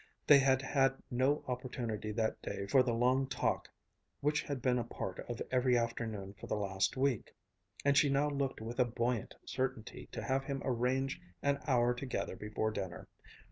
They 0.25 0.39
had 0.39 0.63
had 0.63 0.95
no 1.11 1.43
opportunity 1.47 2.11
that 2.13 2.41
day 2.41 2.65
for 2.65 2.81
the 2.81 2.91
long 2.91 3.27
talk 3.27 3.69
which 4.19 4.41
had 4.41 4.59
been 4.59 4.79
a 4.79 4.83
part 4.83 5.19
of 5.29 5.43
every 5.51 5.77
afternoon 5.77 6.33
for 6.39 6.47
the 6.47 6.55
last 6.55 6.97
week; 6.97 7.35
and 7.85 7.95
she 7.95 8.09
now 8.09 8.27
looked 8.27 8.61
with 8.61 8.79
a 8.79 8.85
buoyant 8.85 9.35
certainty 9.45 10.07
to 10.11 10.23
have 10.23 10.43
him 10.45 10.63
arrange 10.65 11.21
an 11.43 11.59
hour 11.67 11.93
together 11.93 12.35
before 12.35 12.71
dinner. 12.71 13.07